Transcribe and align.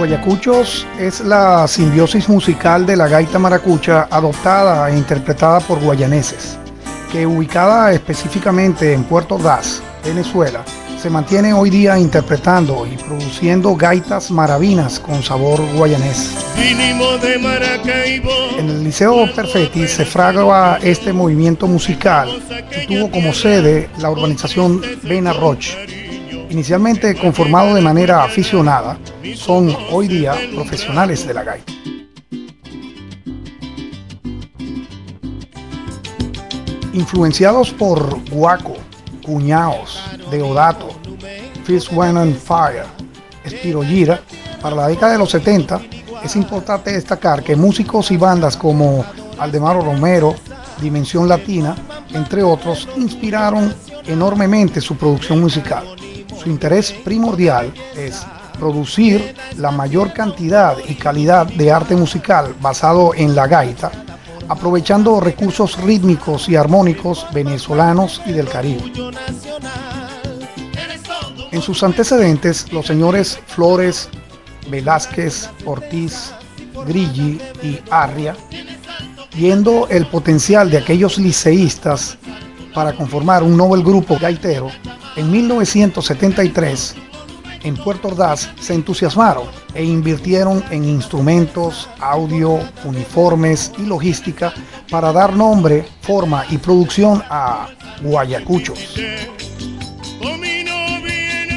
Guayacuchos 0.00 0.86
es 0.98 1.20
la 1.20 1.68
simbiosis 1.68 2.26
musical 2.26 2.86
de 2.86 2.96
la 2.96 3.06
gaita 3.06 3.38
maracucha 3.38 4.08
adoptada 4.10 4.88
e 4.88 4.96
interpretada 4.96 5.60
por 5.60 5.78
guayaneses, 5.78 6.56
que 7.12 7.26
ubicada 7.26 7.92
específicamente 7.92 8.94
en 8.94 9.04
Puerto 9.04 9.34
Ordaz, 9.34 9.82
Venezuela, 10.02 10.64
se 10.98 11.10
mantiene 11.10 11.52
hoy 11.52 11.68
día 11.68 11.98
interpretando 11.98 12.86
y 12.86 12.96
produciendo 12.96 13.76
gaitas 13.76 14.30
maravinas 14.30 14.98
con 14.98 15.22
sabor 15.22 15.60
guayanés. 15.74 16.34
En 18.56 18.70
el 18.70 18.82
Liceo 18.82 19.30
Perfetti 19.34 19.86
se 19.86 20.06
fragua 20.06 20.78
este 20.82 21.12
movimiento 21.12 21.66
musical 21.66 22.42
y 22.74 22.86
tuvo 22.86 23.10
como 23.10 23.34
sede 23.34 23.90
la 23.98 24.10
urbanización 24.10 24.80
Bena 25.02 25.34
Roche 25.34 25.99
inicialmente 26.50 27.14
conformado 27.14 27.74
de 27.74 27.80
manera 27.80 28.24
aficionada, 28.24 28.98
son 29.34 29.74
hoy 29.90 30.08
día 30.08 30.34
profesionales 30.54 31.26
de 31.26 31.34
la 31.34 31.44
gaita. 31.44 31.72
Influenciados 36.92 37.70
por 37.70 38.18
Guaco, 38.30 38.76
Cuñaos, 39.24 40.02
Deodato, 40.30 40.88
Fist 41.64 41.88
Wine 41.92 42.18
and 42.18 42.36
Fire, 42.36 42.84
Spiro 43.48 43.82
Gira, 43.82 44.20
para 44.60 44.74
la 44.74 44.88
década 44.88 45.12
de 45.12 45.18
los 45.18 45.30
70 45.30 45.80
es 46.22 46.36
importante 46.36 46.92
destacar 46.92 47.42
que 47.42 47.56
músicos 47.56 48.10
y 48.10 48.16
bandas 48.16 48.56
como 48.56 49.04
Aldemaro 49.38 49.80
Romero, 49.80 50.34
Dimensión 50.80 51.28
Latina, 51.28 51.74
entre 52.12 52.42
otros, 52.42 52.88
inspiraron 52.96 53.74
enormemente 54.06 54.80
su 54.80 54.96
producción 54.96 55.40
musical. 55.40 55.84
Su 56.42 56.48
interés 56.48 56.92
primordial 56.92 57.70
es 57.94 58.26
producir 58.58 59.34
la 59.58 59.70
mayor 59.70 60.14
cantidad 60.14 60.74
y 60.88 60.94
calidad 60.94 61.46
de 61.46 61.70
arte 61.70 61.94
musical 61.94 62.54
basado 62.62 63.12
en 63.14 63.34
la 63.34 63.46
gaita, 63.46 63.92
aprovechando 64.48 65.20
recursos 65.20 65.78
rítmicos 65.82 66.48
y 66.48 66.56
armónicos 66.56 67.26
venezolanos 67.34 68.22
y 68.24 68.32
del 68.32 68.48
Caribe. 68.48 68.90
En 71.52 71.60
sus 71.60 71.82
antecedentes, 71.82 72.72
los 72.72 72.86
señores 72.86 73.38
Flores, 73.46 74.08
Velázquez, 74.70 75.50
Ortiz, 75.66 76.32
Grilli 76.86 77.38
y 77.62 77.80
Arria, 77.90 78.34
viendo 79.36 79.88
el 79.88 80.06
potencial 80.06 80.70
de 80.70 80.78
aquellos 80.78 81.18
liceístas 81.18 82.16
para 82.72 82.94
conformar 82.94 83.42
un 83.42 83.58
nuevo 83.58 83.74
grupo 83.82 84.16
gaitero, 84.18 84.70
en 85.16 85.30
1973, 85.30 86.94
en 87.62 87.76
Puerto 87.76 88.08
Ordaz, 88.08 88.50
se 88.60 88.74
entusiasmaron 88.74 89.44
e 89.74 89.84
invirtieron 89.84 90.64
en 90.70 90.84
instrumentos, 90.84 91.88
audio, 92.00 92.58
uniformes 92.84 93.72
y 93.78 93.82
logística 93.82 94.52
para 94.90 95.12
dar 95.12 95.34
nombre, 95.34 95.84
forma 96.00 96.44
y 96.48 96.58
producción 96.58 97.22
a 97.28 97.68
Guayacuchos. 98.02 98.96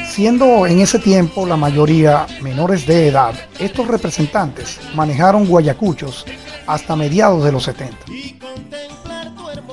Siendo 0.09 0.67
en 0.67 0.79
ese 0.79 0.99
tiempo 0.99 1.45
la 1.45 1.57
mayoría 1.57 2.27
menores 2.41 2.85
de 2.85 3.07
edad, 3.07 3.33
estos 3.57 3.87
representantes 3.87 4.79
manejaron 4.93 5.47
Guayacuchos 5.47 6.25
hasta 6.67 6.95
mediados 6.95 7.43
de 7.43 7.51
los 7.51 7.63
70. 7.63 7.97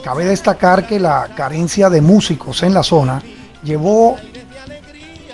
Cabe 0.03 0.25
destacar 0.25 0.87
que 0.87 0.99
la 0.99 1.29
carencia 1.37 1.91
de 1.91 2.01
músicos 2.01 2.63
en 2.63 2.73
la 2.73 2.83
zona 2.83 3.23
llevó 3.63 4.17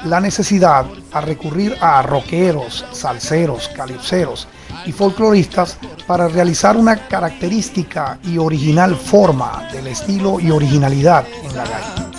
la 0.05 0.21
necesidad 0.21 0.87
a 1.13 1.21
recurrir 1.21 1.77
a 1.81 2.03
rockeros, 2.03 2.85
salseros, 2.93 3.69
calipseros 3.69 4.47
y 4.85 4.93
folcloristas 4.93 5.79
para 6.07 6.29
realizar 6.29 6.77
una 6.77 7.09
característica 7.09 8.19
y 8.23 8.39
original 8.39 8.95
forma 8.95 9.69
del 9.73 9.89
estilo 9.89 10.39
y 10.39 10.51
originalidad 10.51 11.25
en 11.45 11.57
la 11.57 11.65
gaita. 11.65 12.11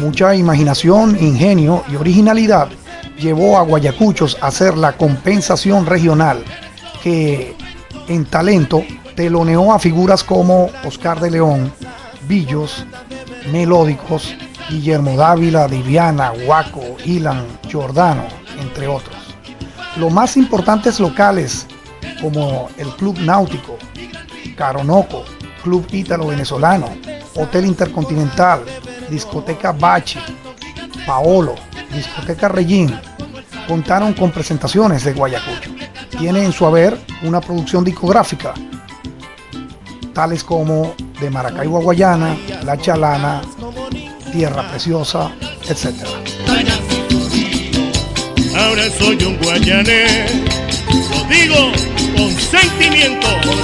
Mucha 0.00 0.34
imaginación, 0.34 1.16
ingenio 1.20 1.84
y 1.88 1.96
originalidad 1.96 2.68
llevó 3.18 3.58
a 3.58 3.62
Guayacuchos 3.62 4.36
a 4.40 4.48
hacer 4.48 4.76
la 4.76 4.92
compensación 4.92 5.86
regional 5.86 6.44
que 7.02 7.54
en 8.08 8.24
talento 8.24 8.84
teloneó 9.14 9.72
a 9.72 9.78
figuras 9.78 10.22
como 10.22 10.70
Oscar 10.84 11.20
de 11.20 11.30
León, 11.30 11.72
Villos, 12.28 12.84
melódicos, 13.52 14.34
Guillermo 14.68 15.16
Dávila, 15.16 15.68
Diviana, 15.68 16.32
Huaco, 16.32 16.82
Ilan, 17.04 17.46
Giordano, 17.68 18.24
entre 18.60 18.88
otros. 18.88 19.16
Los 19.96 20.12
más 20.12 20.36
importantes 20.36 21.00
locales, 21.00 21.66
como 22.20 22.68
el 22.76 22.88
Club 22.96 23.18
Náutico, 23.20 23.78
Caronoco, 24.56 25.24
Club 25.62 25.86
Ítalo 25.92 26.28
Venezolano, 26.28 26.88
Hotel 27.34 27.66
Intercontinental, 27.66 28.62
Discoteca 29.08 29.72
Bachi, 29.72 30.18
Paolo, 31.06 31.54
Discoteca 31.92 32.48
Regín, 32.48 32.98
contaron 33.66 34.12
con 34.14 34.30
presentaciones 34.30 35.04
de 35.04 35.12
Guayacucho. 35.12 35.70
Tiene 36.18 36.44
en 36.44 36.52
su 36.52 36.66
haber 36.66 36.98
una 37.22 37.40
producción 37.40 37.84
discográfica, 37.84 38.54
tales 40.12 40.42
como 40.42 40.94
de 41.20 41.30
Maracaibo 41.30 41.78
a 41.78 41.82
Guayana, 41.82 42.36
La 42.64 42.76
Chalana, 42.76 43.42
Tierra 44.32 44.68
Preciosa, 44.70 45.30
etc. 45.68 45.94
Ahora 48.56 48.90
soy 48.98 49.16
un 49.24 49.36
guayanés, 49.38 50.32
lo 51.10 51.24
digo 51.24 51.72
con 52.16 52.30
sentimiento. 52.40 53.55